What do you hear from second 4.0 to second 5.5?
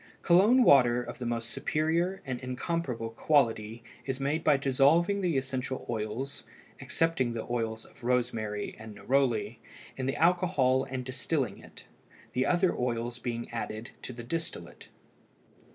is made by dissolving the